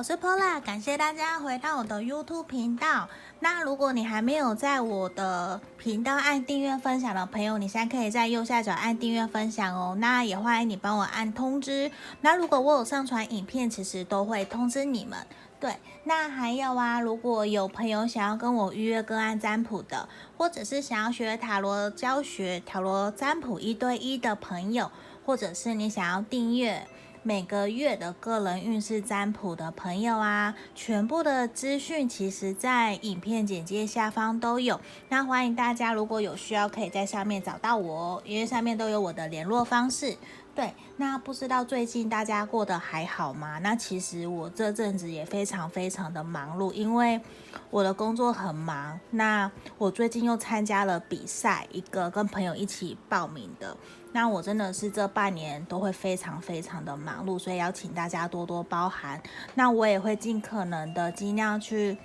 [0.00, 3.06] 我是 Pola，感谢大家回到我的 YouTube 频道。
[3.40, 9.94] 那如果你还没有在我的频道按订阅分享的朋友，你现在可以在右下角按订阅分享哦。
[10.00, 11.90] 那也欢迎你帮我按通知。
[12.22, 15.18] 那如果我有上传影片，其实都会通知你们。
[15.60, 20.08] 对，那还有啊，如果有朋友想要跟我预约个案占卜的，
[20.38, 24.90] 或者是想要学塔罗教学、塔罗占卜一对一的朋友，
[25.26, 26.86] 或者是你想要订阅。
[27.22, 34.80] 每个月的个人运势占卜的朋友啊，全部的资讯其实在影片简介下方都有。
[35.10, 40.16] 那欢迎大家如果有需要，可以在上面找到我哦，因为上面都有我的联络方式。
[40.54, 43.58] 对，那不知道最近大家过得还好吗？
[43.58, 47.20] 那其实我这阵子也非常非常的忙碌，因为
[47.68, 48.98] 我的工作很忙。
[49.10, 53.76] 那我最近又参加了比赛，一个跟朋友一起报名的。
[54.12, 59.22] 那我真的是这半年都会非常非常的忙碌，所以要请大家多多包涵。
[59.54, 61.96] 那我也会尽可能的尽量去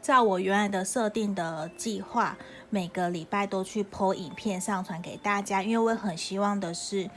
[0.00, 2.36] 照我原来的设定的计划，
[2.70, 7.10] 每个礼拜都去剖影片上传给大家，因为我很希望的是。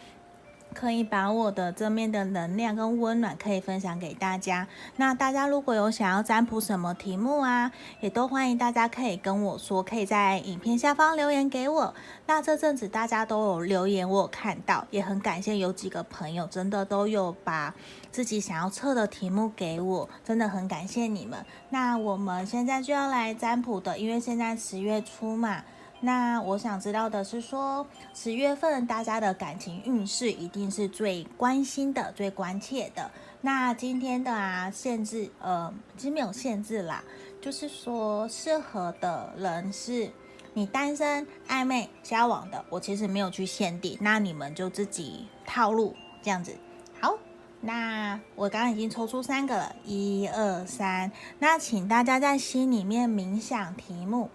[0.74, 4.68] 可以把我的正面的能量跟温暖可以分享给大家。
[4.96, 11.94] 那大家如果有想要占卜什么题目啊，也都欢迎大家可以跟我说，可以在影片下方留言给我。
[12.28, 17.74] 那这阵子大家都有留言，我有看到，也很感谢有几个朋友真的都有把
[18.12, 21.46] 自己想要测的题目给我，真的很感谢你们。
[21.70, 25.64] 那我们现在就要来占卜的，因为现在十月初嘛。
[26.02, 33.12] 那我想知道的是说，十月份大家的感情运势一定是最关心的、最关切的。
[33.42, 37.04] 那今天的啊限制，呃，其实没有限制啦，
[37.42, 40.10] 就是说适合的人是
[40.54, 46.56] 你单身、暧昧、交往的，我其实没有去限定，那你们就自己套路这样子。
[47.02, 47.18] 好，
[47.60, 54.30] 那我刚刚已经抽出三个了，一二三，那请大家在心里面冥想题目。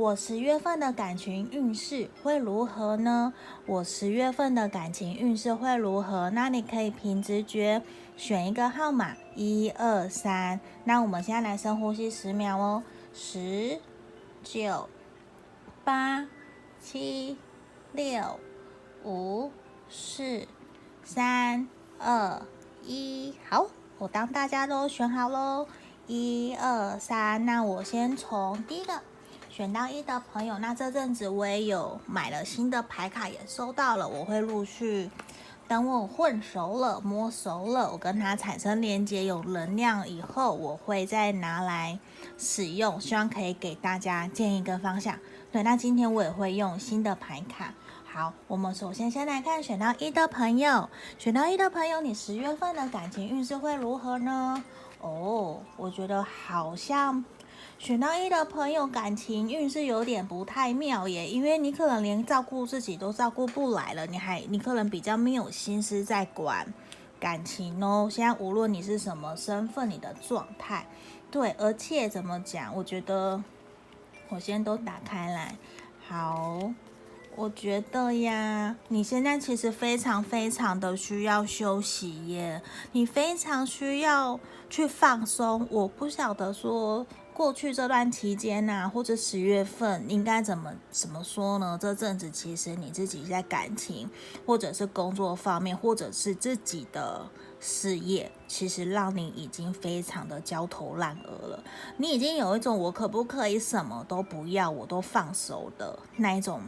[0.00, 3.34] 我十月份的感情运势会如何呢？
[3.66, 6.30] 我十月份的感情运势会如何？
[6.30, 7.82] 那你可以凭直觉
[8.16, 10.58] 选一个号码，一二三。
[10.84, 13.78] 那我们现在来深呼吸十秒哦，十、
[14.42, 14.88] 九、
[15.84, 16.26] 八、
[16.80, 17.36] 七、
[17.92, 18.40] 六、
[19.04, 19.50] 五、
[19.90, 20.48] 四、
[21.04, 21.68] 三、
[21.98, 22.40] 二、
[22.86, 23.34] 一。
[23.50, 23.66] 好，
[23.98, 25.66] 我当大家都选好喽，
[26.06, 27.44] 一二三。
[27.44, 29.02] 那我先从第一个。
[29.60, 34.08] 选到一的朋友，那这阵子我也有买了新的牌卡，也收到了。
[34.08, 35.10] 我会陆续
[35.68, 41.98] 等我混熟了、摸熟了，我跟它产生连接、有能量以后，我会再拿来
[42.38, 42.98] 使用。
[42.98, 45.18] 希望可以给大家建议跟方向。
[45.52, 47.74] 对，那今天我也会用新的牌卡。
[48.06, 50.88] 好，我们首先先来看选到一的朋友，
[51.18, 54.64] 选到一的朋友，你十月份的感情运势会如何呢？
[55.02, 57.22] 哦，我觉得好像。
[57.80, 66.74] 选到一的朋友，感情运势有点不太妙耶，因为你可能连照顾自己都照顾不来了，你还你可能比较没有心思在管
[67.18, 68.06] 感情哦。
[68.12, 70.86] 现在无论你是什么身份，你的状态，
[71.30, 72.76] 对，而且怎么讲？
[72.76, 73.42] 我觉得
[74.28, 75.56] 我先都打开来，
[76.06, 76.70] 好，
[77.34, 82.60] 我觉得呀，你现在其实非常非常的需要休息耶，
[82.92, 85.66] 你非常需要去放松。
[85.70, 87.06] 我不晓得说。
[87.34, 91.78] 过去这段期间呐、或者十月份应该怎么怎么说呢？
[91.80, 94.10] 这阵子其实你自己在感情，
[94.44, 97.26] 或者是工作方面，或者是自己的
[97.58, 101.64] 事业，其实让你已经非常的焦头烂额了。
[101.96, 106.60] 你已经有一种我可不可以什么都不要，我都放手的那一种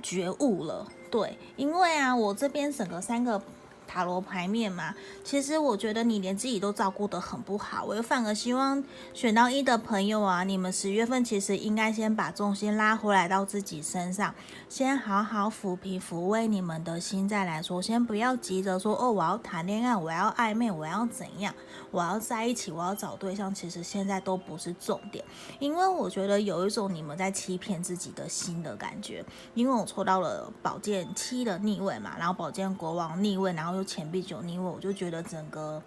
[0.00, 0.86] 觉悟了。
[1.10, 3.42] 对，因为啊，我这边整个三个。
[3.86, 14.34] 塔罗牌面嘛，其实我觉得你连自己都照顾得很不好，我又反而希望选到一的朋友啊，你们十月份其实应该先把重心拉回来到自己身上，
[14.68, 21.54] 先好好抚平抚慰你们的心，再来说，先不要急着说哦，我要谈恋爱，我要暧昧，我要怎样，
[21.90, 25.24] 我要在一起，我要找对象，其实现在都不是重点，
[25.58, 29.24] 因为我觉得有一种你们在欺骗自己的心的感觉，
[29.54, 33.84] 因为我抽到了宝剑七的逆位嘛，然后宝剑国王逆位，然后又。
[33.84, 35.80] 钱币九，你我我就觉得整个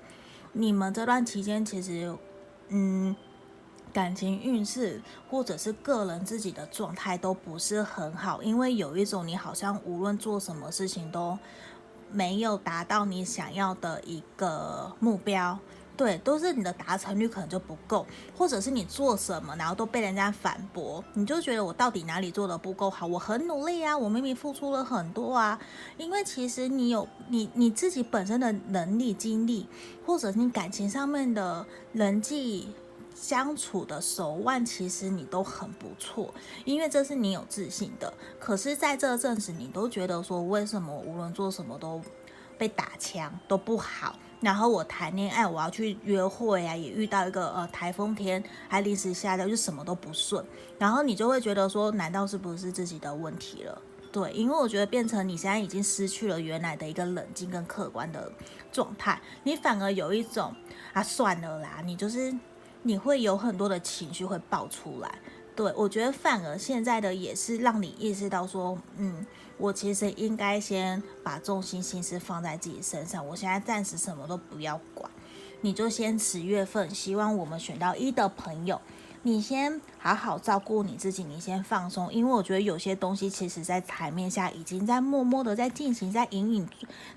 [0.54, 2.16] 你们这段期间，其实，
[2.70, 3.14] 嗯，
[3.92, 11.38] 感情运势或者是个人自己的状态都不是很好，因为有一种你好像无论做什么事情都
[12.12, 15.60] 没有达到你想要的一个目标。
[15.98, 18.06] 对，都是你的达成率可能就不够，
[18.38, 23.08] 或者是你做什么，然后都被人家反驳，你就觉得我到底哪里做的不够好？
[23.08, 25.60] 我很努力啊，我明明付出了很多啊，
[25.98, 29.68] 因为其实你有你你自己本身的能力、经历，
[30.06, 32.70] 或者你感情上面的人际。
[33.20, 36.32] 相处的手腕其实你都很不错，
[36.66, 38.14] 因为这是你有自信的。
[38.40, 42.00] 可是，在这阵子，你都觉得说，为什么无论做什么都
[42.60, 44.16] 被打枪，都不好。
[44.40, 50.44] 然后我谈恋爱，我要去约会啊，也遇到一个呃台风天，还临时下掉，就什么都不顺。
[50.78, 53.82] 然后你就会觉得说，难道是不是自己的问题了？
[54.12, 58.32] 对，因为我觉得变成你现在已经失去了原来的一个冷静跟客观的
[58.72, 60.54] 状态，你反而有一种
[60.94, 62.34] 啊，算了啦，你就是。
[62.84, 65.20] 你会有很多的情绪会爆出来，
[65.58, 69.26] 对，我觉得反而现在的也是让你意识到说，嗯，
[69.58, 75.10] 我其实应该先把重心心思放在自己身上，我现在暂时什么都不要管，
[75.62, 78.80] 你就先十月份，希望我们选到一的朋友，
[79.24, 86.70] 你先好好照顾你自己，你先放松，因为我觉得有些东西其实在台面下已经在默默的在进行，在隐隐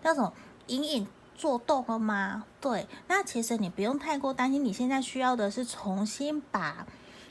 [0.03, 0.33] 那种
[0.69, 1.07] 隐隐。
[1.37, 2.45] 做动了吗？
[2.61, 4.63] 对，那其实你不用太过担心。
[4.63, 6.87] 你现在需要的是重新把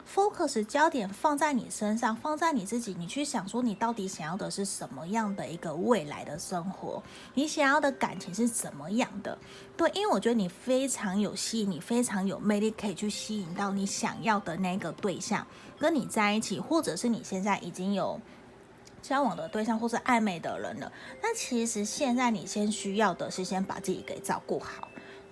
[0.08, 2.96] focus 焦点放在你身上，放在你自己。
[2.98, 7.02] 你去想说，你到底想要的是什么样的一个未来的生活？
[7.34, 9.38] 你想要的感情是怎么样的？
[9.76, 15.46] 对，因为我觉得你非常有吸引力，非常有魅力，可以去吸引到你想要的那个对象
[15.80, 18.20] 跟你在一起，或者是你现在已经有。
[19.02, 20.92] 交往的对象或是暧昧的人了，
[21.24, 24.90] 那其实现在你先需要的是先把自己给照顾好，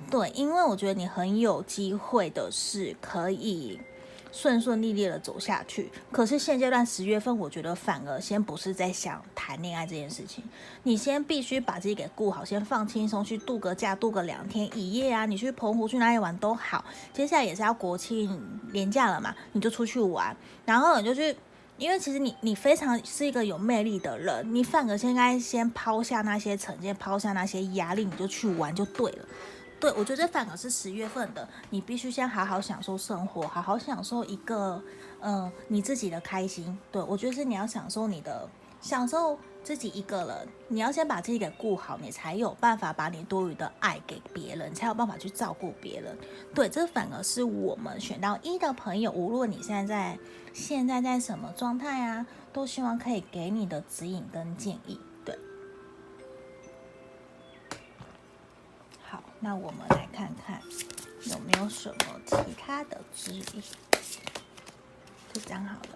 [0.10, 3.78] 对，因为我觉得你很有机会的是可以
[4.32, 5.90] 顺顺利利的走下去。
[6.12, 10.44] 可是现阶段十月份，我觉得反而先不是在想谈恋爱这件事情，
[10.84, 16.84] 你先必须把自己给顾好，先放轻松去度个假，度个两天一夜啊，你去澎湖去哪里玩都好。
[17.14, 20.36] 接下来也是要国庆连假了嘛，你就出去玩，
[20.66, 21.36] 然后你就去。
[21.78, 29.26] 因为其实你你非常是一个有魅力的人，你反而应该先抛下那些成见，抛下那些压力，你就去玩就对了。
[29.80, 34.82] 对，我觉得这反而是十月份的，你必须先好好享受生活，好好享受一个
[35.22, 36.78] 嗯你自己的开心。
[36.92, 38.50] 对，我觉得是你要享受你的。
[38.80, 46.16] 享受自己一个人，你要先把自己给顾好，你才有办法把你多余的爱给别人，才有办法去照顾别人。
[46.54, 50.20] 对，这反而是我们选到一的朋友，无论你现在在
[50.54, 55.00] 现在在什么状态啊，都希望可以给你的指引跟建议。
[59.40, 60.62] 那我们来看看
[61.26, 63.44] 有没有什么其他的指引，
[65.32, 65.90] 就讲好了。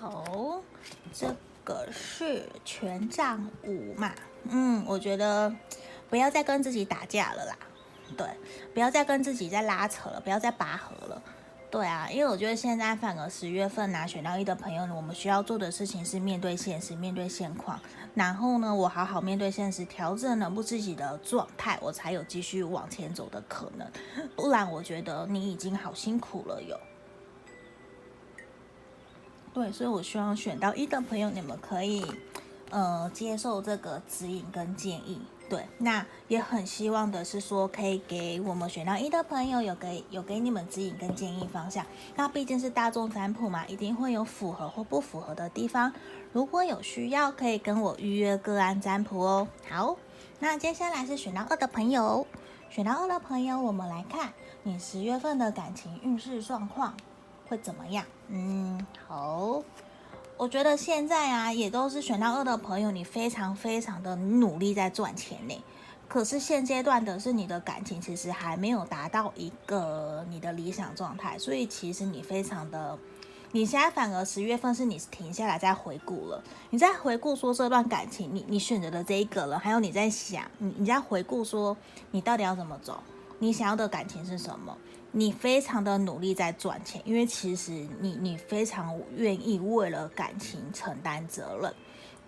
[0.00, 0.62] 哦，
[1.12, 4.12] 这个是权杖五嘛？
[4.44, 5.54] 嗯，我觉得
[6.08, 7.58] 不要再跟自己打架了啦，
[8.16, 8.26] 对，
[8.74, 11.22] 不要再跟自己在拉扯了，不要再拔河了，
[11.78, 17.78] 对啊，因为我觉得现在反而十月份拿、选到一的朋友呢，我们需要做的事情是面对现实，面对现况，
[18.14, 23.88] 然后呢，我好好面对现实，调整了不自己的状态，我才有继续往前走的可能，
[24.34, 26.76] 不然我觉得你已经好辛苦了哟。
[29.54, 32.04] 对，所以我希望选到一的朋友，你们可以，
[32.70, 35.20] 呃，接受这个指引跟建议。
[35.48, 41.86] 对，那也很希望的是说，可以给我们选到一的朋友有给有给你们指引跟建议方向。
[42.16, 45.92] 那毕竟是大众占卜嘛，一定会有符合或不符合的地方。
[46.32, 49.48] 如果有需要，可以跟我预约个案占卜哦。
[49.70, 49.96] 好，
[50.40, 52.26] 那接下来是选到二的朋友，
[52.68, 56.94] 选到二的朋友，我们来看你十月份的感情运势状况。
[57.48, 58.04] 会怎么样？
[58.28, 59.62] 嗯，好，
[60.38, 65.64] 我觉得现在啊，也都是选到二的朋友，你非常非常的努力在赚钱呢。
[66.06, 72.96] 可是现阶段的是你的感情其实还没有达到一个你的理想状态，所以其实你非常的，
[73.50, 76.40] 你现在反而十月份是你停下来再回顾了，
[76.70, 81.76] 你在回顾说这段感情，你你选择的这一个了，还有你在想，你你在回顾说
[82.12, 83.02] 你到底要怎么走，
[83.38, 84.76] 你想要的感情是什么？
[85.10, 91.74] 你非常的努力在赚钱，因为其实你你非常愿意为了感情承担责任，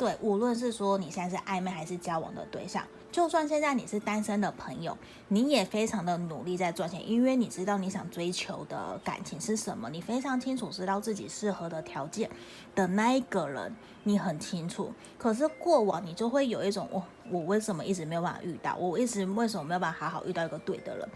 [0.01, 4.97] 对，无论是说你现在是暧昧还是交往的对象，就算现在你是单身的朋友，
[5.29, 12.31] 你也非常的努力在赚钱，因为你知道你想追求的感情是什么，你非常清楚知道自己适合的条件
[12.75, 14.91] 的那一个人，你很清楚。
[15.19, 21.07] 可是过往你就会有一种，我我为什么一直没有办法遇到，我一直为什么没有办法好好遇到一个对的人？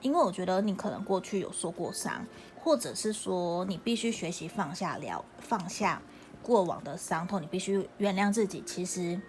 [0.00, 2.26] 因为我觉得你可能过去有受过伤，
[2.58, 6.02] 或者是说你必须学习放下了，放下
[6.42, 8.62] 过往的伤痛，你必须原谅自己。
[8.66, 9.20] 其实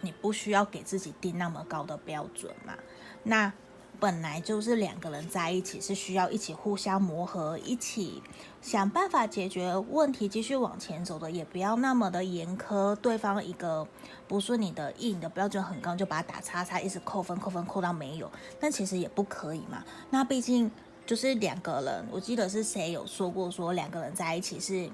[0.00, 2.74] 你不需要给自己定那么高的标准嘛。
[3.22, 3.52] 那
[4.00, 8.22] 本来就是两个人在一起是需要一起互相磨合，一起
[8.62, 12.94] 想办法解决问题，继续往前走的，也不要那么的严苛。
[12.94, 13.84] 对方一个
[14.28, 19.82] 不是你的意，你的标准很高，就把它打叉叉，一直扣分扣分扣到没有，但其实也不可以嘛。
[20.10, 20.70] 那毕竟
[21.04, 24.88] 就是两个人，我记得是谁有说过，说两个人在一起是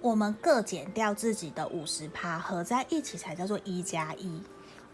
[0.00, 4.42] 我们各减掉自己的五十趴，合在一起才叫做一加一，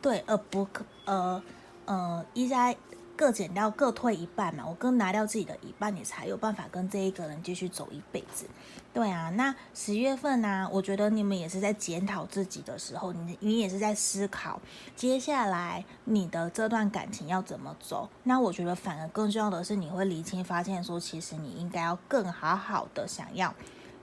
[0.01, 1.43] 对，而不可呃
[1.85, 2.75] 呃一加。
[3.19, 4.63] 各减掉，各退一半嘛。
[4.69, 8.45] 我各拿掉自己的一半，你才有办法跟这一个人继续走一辈子。
[8.93, 14.61] 对啊，那十月份呢、我觉得你们也是在检讨自己的时候，你你也是在思考
[14.95, 18.07] 接下来你的这段感情要怎么走。
[18.25, 23.55] 那我觉得反而更重要的是，你会厘清发现说，其实你应该要更好好的想要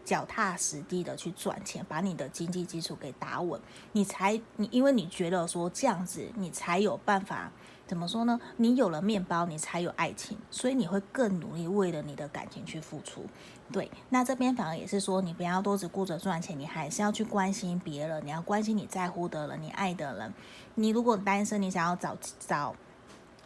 [0.06, 3.60] 脚踏实地的去赚钱，把你的经济基础给打稳，
[3.92, 7.52] 你才你因为你觉得说这样子，你才有办法。
[7.86, 8.40] 怎么说呢？
[8.58, 13.26] 你有了面包，你才有爱情，所以你会更努力为了你的感情去付出。
[13.72, 20.34] 对，那这边反而也是说，你不要都只顾着赚钱，你还是要去关心别人，你要关心你在乎的人，你爱的人。
[20.76, 22.74] 你如果单身，你想要找找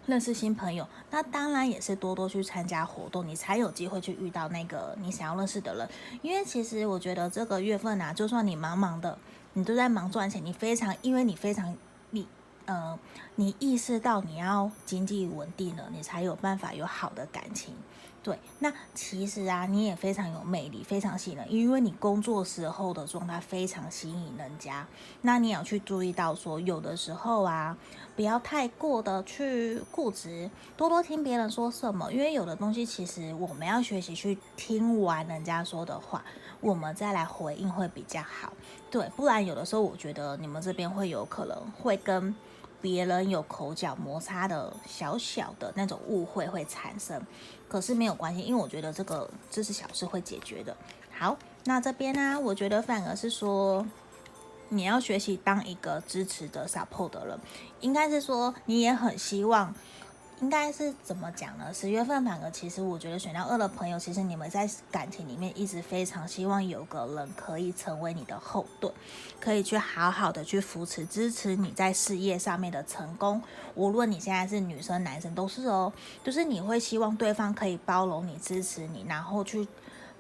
[0.07, 5.87] 认识新朋友，那当然也是多多去参加活动，你才有机会去遇到那个你想要认识的人。
[6.21, 9.17] 因为其实我觉得这个月份啊，就算你忙忙的，
[9.53, 11.75] 你都在忙赚钱，你非常，因为你非常。
[12.11, 12.25] 你
[12.65, 12.97] 呃，
[13.35, 17.73] 你意识到你要经济稳定了，你才有办法有好的感情。
[18.27, 24.86] 对，那其实啊，你也非常有魅力，非常吸引人，因为你工作时候的状态非常吸引人家。
[25.22, 27.77] 那你要去注意到说，有的时候啊，
[28.17, 36.22] 不要太过的去固执，多多听别人说什么，因为有的东西其实我们要学习去听完人家说的话，
[36.60, 38.51] 我们再来回应会比较好。
[38.91, 42.36] 对，不然有的时候我觉得你们这边会有可能会跟。
[42.81, 47.22] 别人有口角摩擦的小小的那种误会会产生，
[47.67, 50.75] 可是没有关系，因为我觉得这个这是小事会解决的。
[51.12, 53.86] 好，那这边呢、我觉得反而是说，
[54.69, 57.39] 你要学习当一个支持的 support 的人，
[57.81, 59.74] 应该是说你也很希望。
[60.39, 61.74] 应该是怎么讲呢？
[61.74, 68.94] 十月份反而其实我觉得选到二的朋友，其实你们在感情里面一直非常希望有个人可以成为你的后盾，
[69.39, 73.41] 可以去好好的去扶持支持你在事业上面的成功。
[73.74, 75.91] 无论你现在是女生男生都是哦，
[76.24, 79.67] 就是你会希望对方可以包容你、支持你，然后去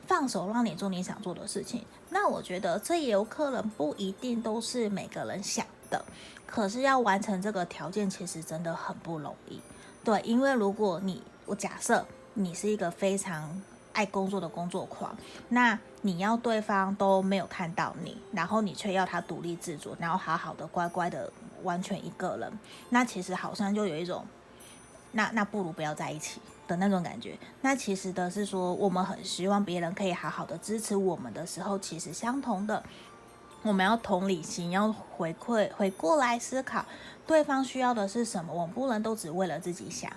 [0.07, 1.85] 放手让你做你想做的事情。
[2.09, 6.03] 那我觉得这也有可能不一定都是每个人想的，
[6.47, 9.61] 可是要完成这个条件，其实真的很不容易。
[10.07, 13.61] 对，因为如果你，我假设你是一个非常
[13.91, 15.13] 爱工作的工作狂，
[15.49, 21.29] 那你要对方都没有看到你，然后你却要他独立自主，然后好好的乖乖的
[21.63, 22.49] 完全一个人，
[22.87, 24.25] 那其实好像就有一种，
[25.11, 27.37] 那那不如不要在一起的那种感觉。
[27.59, 32.81] 那其实的是说，我们很希望别人可以好好的支持我们的时候，其实相同的，
[33.63, 36.85] 我们要同理心，要回馈，回过来思考。
[37.25, 38.53] 对方需要的是什么？
[38.53, 40.09] 我们不能都只为了自己想，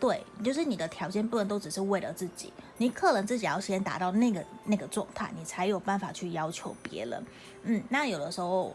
[0.00, 7.24] 对，就是你的条件不能都只是为了自己，你可能自己要先达到那个那个状态，你才有办法去要求别人。
[7.62, 8.74] 嗯，那有的时候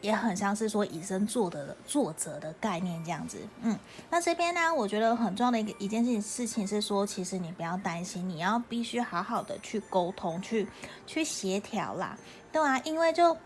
[0.00, 3.38] 也很像是说以身作则的作者的概念这样子。
[3.62, 3.78] 嗯，
[4.10, 10.66] 那这边呢，我觉得很重要的一个一件事情事情是说，其实你不要担心，你要必须好好的去沟通，去
[11.06, 12.18] 去协调啦，
[12.50, 13.36] 对啊，因为就。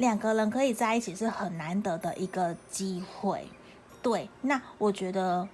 [0.00, 3.46] 两个人可以在一起是很难得的一个机会，
[4.00, 4.30] 对。
[4.40, 5.46] 那我觉得，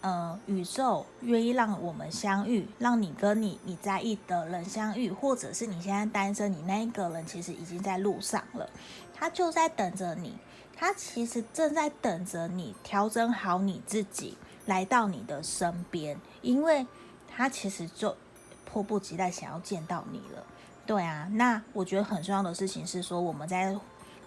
[0.00, 8.70] 呃，宇宙愿意让我们相遇，让你跟你你在意的人相遇，或者是你现在单身，你那一个人其实已经在路上了，
[9.12, 10.38] 他就在等着你，
[10.76, 16.86] 他其实正在等着你调整好你自己，来到你的身边，因为
[17.26, 18.16] 他其实就
[18.64, 20.46] 迫不及待想要见到你了。
[20.84, 23.76] 对啊，那我觉得很重要的事情是说，我们在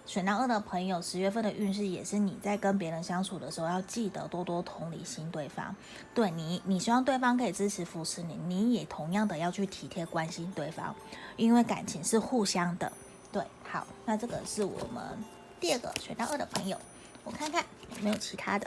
[0.06, 5.74] 选到二的朋友，十月份的运势也是你在跟别人相处的时候，要记得多多同理心对方。
[6.14, 10.94] 对你，你希望对方可以支持扶持你，你也同样的要去体贴关心对方，
[11.36, 12.90] 因为感情是互相的。
[13.30, 15.02] 对，好，那这个是我们
[15.60, 16.78] 第二个选到二的朋友，
[17.24, 17.62] 我看看
[17.96, 18.66] 有没有其他的。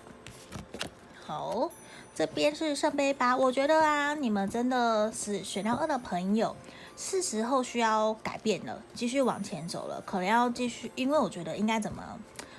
[1.25, 1.71] 好，
[2.13, 6.55] 这边是圣杯八，我觉得啊，你们真的是选到二的朋友。
[7.01, 12.03] 是时候需要改变了，继续往前走了，可能要继续，因为我觉得应该怎么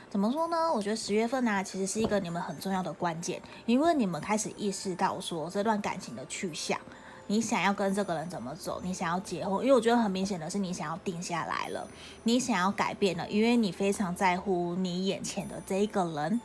[0.09, 0.73] 怎么说呢？
[0.73, 6.80] 我觉得十月份呢、啊，其实是一个你们很重要的关键，因为你们开始意识到说这段感情的去向，
[7.26, 11.87] 你想要跟这个人怎么走，你想要结婚，因为我觉得很明显的是你想要定下来了，
[12.23, 16.40] 你想要改变了，因为你非常在乎你眼前的这一个人，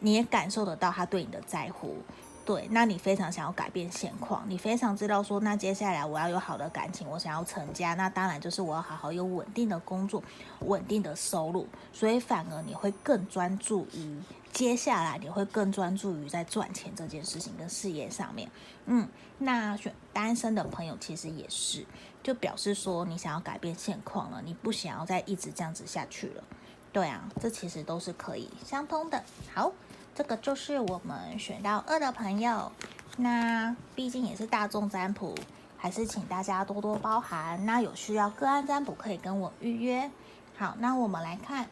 [0.00, 1.96] 你也感受得到他对你的在乎。
[2.48, 10.22] 对，那你非常想要改变现况，你非常知道说，那接下来我要有好的感情，我想要成家，那当然就是我要好好有稳定的工作，
[10.60, 14.18] 稳定的收入，所以反而你会更专注于
[14.50, 18.50] 接下来，你会更专注于在赚钱这件事情跟事业上面。
[18.86, 21.84] 嗯，那选单身的朋友其实也是，
[22.22, 26.42] 就表示说你想要改变现况了，你不想要再一直这样子下去了。
[26.94, 29.22] 对啊，这其实都是可以相通的。
[29.54, 29.70] 好。
[30.18, 32.72] 这个就是我们选到二的朋友，
[33.18, 35.32] 那毕竟也是大众占卜，
[35.76, 37.64] 还是请大家多多包涵。
[37.64, 40.10] 那有需要个案占卜可以跟我预约。
[40.56, 41.68] 好，那我们来看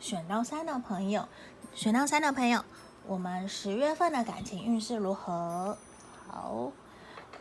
[0.00, 1.28] 选到三的朋友，
[1.74, 2.64] 选到三的朋友，
[3.06, 5.76] 我们十月份的感情运势如何？
[6.26, 6.72] 好，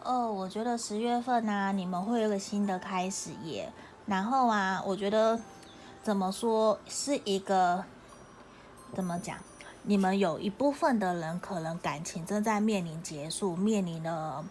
[0.03, 3.71] 哦，我觉得十月份呢、你们会有个新的开始耶。
[4.07, 5.39] 然后啊，我觉得
[6.03, 7.85] 怎么说是一个
[8.93, 9.37] 怎么讲？
[9.83, 14.45] 你们有一部分的人可能感情正在面临结束，面临了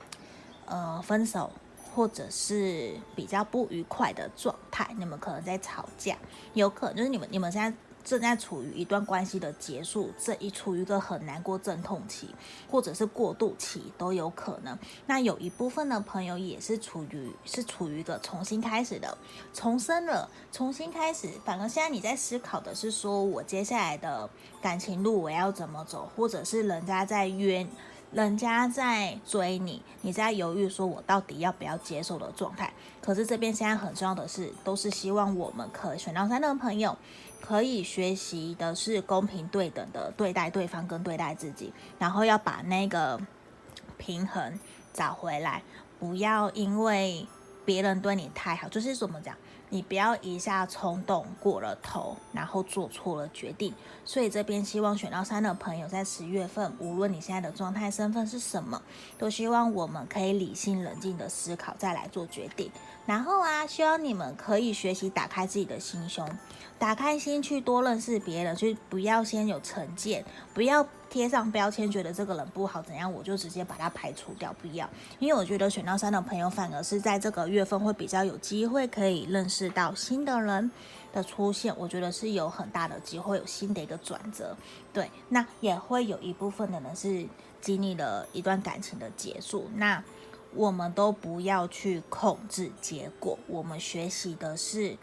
[0.67, 1.51] 呃分手，
[1.95, 4.95] 或者是比较不愉快的状态。
[4.99, 6.17] 你们可能在吵架，
[6.55, 7.77] 有可能就是你们你们现在。
[8.05, 12.29] 正在处于一段关系的结束，这一处于一个很难过阵痛期，
[12.71, 14.79] 或者是过渡期都有可能。
[15.07, 19.17] 那有一部分的朋友也是处于是处于一个重新开始的
[19.53, 21.29] 重生了，重新开始。
[21.45, 24.29] 反而现在你在思考的是说，我接下来的
[24.61, 27.67] 感情路我要怎么走，或者是人家在约。
[28.13, 32.73] 人家在追你，你在犹豫，说我到底要不要接受的状态。
[33.01, 36.97] 可是这边现在很重要的是，都是希望我们可选到三的朋友，
[37.41, 43.21] 可以学习的是公平对等的对待对方跟对待自己，然后要把那个
[43.97, 44.59] 平衡
[44.93, 45.63] 找回来，
[46.01, 47.25] 不要因为
[47.65, 49.37] 别人对你太好，就是怎么讲？
[49.71, 53.73] 你不要一下冲动过了头，然后做错了决定。
[54.05, 58.83] 所以这边希望选到三的朋友，在十月份，无论你现在的状态、身份是什么，
[59.17, 62.71] 都希望我们可以理性、冷静的思考，再来做决定。
[63.07, 66.29] 然后啊，希望你们可以学习打开自己的心胸。
[66.81, 74.51] 打开心去多认识别人，去不要先有成见，不要贴上标签，觉得这个人不好怎样，我就直接把他排除掉。
[74.55, 80.71] 不要，因为我觉得选到三的朋友反而是在这个月份会比较有机会可以认识到新的人
[81.13, 84.57] 的出现，我觉得是有很大的机会有新的一个转折。
[84.91, 87.27] 对，那也会有一部分的人是
[87.61, 90.03] 经历了一段感情的结束，那
[90.55, 94.97] 我们都不要去控制结果，我们学习的是。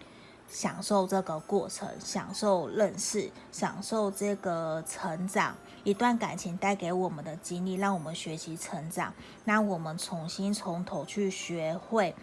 [0.50, 5.56] 享受这个过程，享受认识，享受这个成长。
[5.84, 9.14] 一段感情带给我们的经历，让我们学习成长。
[9.46, 12.14] 那我们重新从头去学会，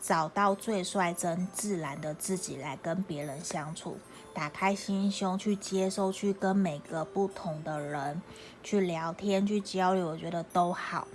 [0.00, 3.98] 找到最率真自然的自己来跟别人相处，
[4.32, 8.20] 打开心胸去接受，去跟每个不同的人
[8.64, 11.06] 去聊天、去交流，我觉得都好。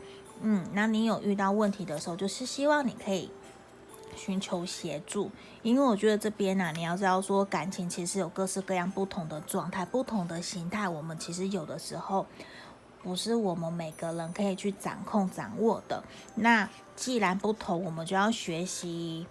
[0.42, 3.30] 嗯，那你有遇到问题的时候，就是希望你可以。
[4.20, 5.32] 寻求协助，
[5.64, 10.90] 因为我觉得这边呢、你要知道说，感情其实有各式各样不同的状态、不同的形态。
[10.90, 12.26] 我们其实有的时候
[13.02, 16.04] 不是我们每个人可以去掌控、掌握的。
[16.36, 19.26] 那既然不同，我们就要学习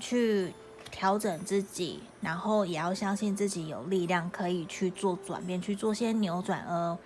[0.00, 0.54] 去
[0.90, 6.96] 调整自己，然后也要相信自己有力量可以去做转变、去做些扭转，而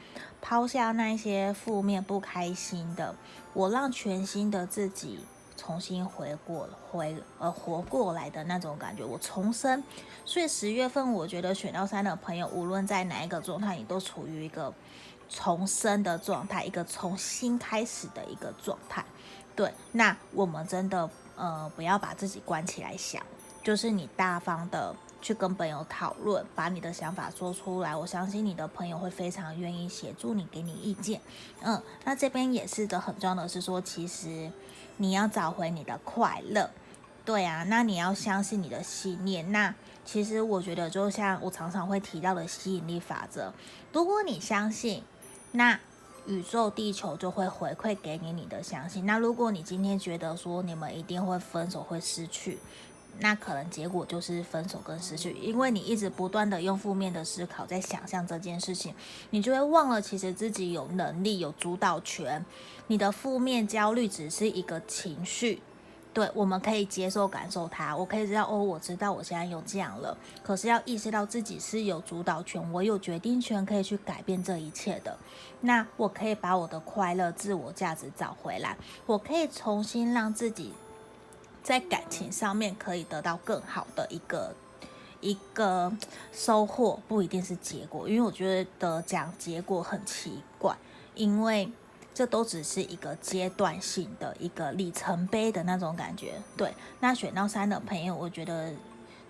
[0.40, 3.16] 抛下那些负面、不开心的，
[3.52, 5.18] 我让全新的自己。
[5.66, 9.82] 重新回过回呃活过来的那种感觉，我重生。
[10.24, 14.72] 所以十月份，我觉得选到三的朋友，无论在哪一个状态，你都处于一个
[15.28, 19.04] 重生的状态，一个重新开始的一个状态。
[19.56, 23.20] 对，那我们真的呃不要把自己关起来想，
[23.64, 27.96] 就是你大方的去跟朋友讨论，把你的想法说出来。
[27.96, 31.20] 我相信你的朋友会非常愿意协助你，给你意见。
[31.62, 34.48] 嗯，那这边也是的，很重要的是说，其实。
[34.98, 36.70] 你要找回你的快乐，
[37.24, 39.52] 对啊，那你要相信你的信念。
[39.52, 43.52] 那其实我觉得，就像我常常会提到的吸引力法则，
[43.92, 45.02] 如果你相信，
[45.52, 45.78] 那
[46.26, 49.06] 宇宙、地球就会回馈给你你的相信。
[49.06, 52.58] 那如果你今天觉得说你们一定会分手、会失去，
[53.18, 58.94] 那可能结果就是分手跟失去，因为你一直不断的用负面的思考在想象这件事情，
[59.30, 62.44] 你就会忘了其实自己有能力、有主导权。
[62.88, 65.60] 你的负面焦虑只是一个情绪，
[66.12, 67.96] 对，我们可以接受、感受它。
[67.96, 75.16] 我可以知道，哦，我知道我现在有这样了，可是要意识到自己是有主导权，我有决定权，可以去改变这一切的。
[75.62, 78.76] 那我可以把我的快乐、自我价值找回来，
[79.06, 80.72] 我可以重新让自己。
[81.66, 84.54] 在感情上面可以得到更好的一个
[85.20, 85.92] 一个
[86.32, 90.76] 收获，不一定是结果，因为我觉得讲结果很奇怪，
[91.16, 91.68] 因为
[92.14, 96.34] 这都只是一个阶段性的一个里程碑的那种感觉。
[96.56, 98.72] 对，那选到三的朋友，我觉得。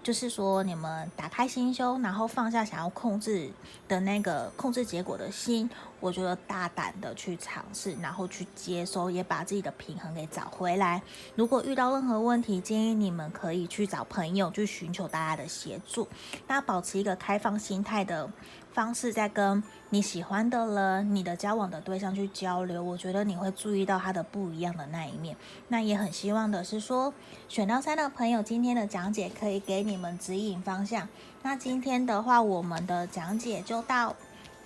[0.06, 3.50] 就是说，你们打开心胸，然后放下想要控制
[3.88, 11.02] 的那个控制结果的心，我觉得大胆的去尝试，然后去接收，也把自己的平衡给找回来。
[11.34, 16.06] 如果遇到任何问题，建议你们可以去找朋友，去寻求大家的协助。
[16.46, 18.30] 那保持一个开放心态的
[18.76, 25.34] 方式，在跟你喜欢的人、你的交往的对象去交流，我觉得你会注意到他的不一样的那一面。
[25.68, 27.14] 那也很希望的是说，
[27.48, 31.08] 选到三的朋友，今天的讲解可以给你们指引方向。
[31.42, 34.14] 那今天的话，我们的讲解就到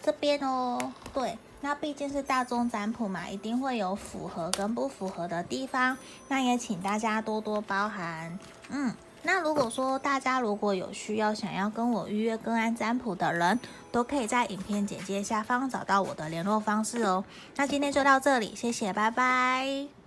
[0.03, 0.92] 这边哦。
[1.14, 5.96] 对，那毕竟是大众占卜嘛，一定会有符合跟不符合的地方。
[6.27, 8.37] 那也请大家多多包涵。
[8.70, 8.92] 嗯。
[9.22, 13.61] 那如果说大家如果有需要想要跟我预约个案占卜的人，
[13.92, 17.24] 都可以在影片简介下方找到我的联络方式哦。
[17.56, 19.99] 那今天就到这里，谢谢，拜拜。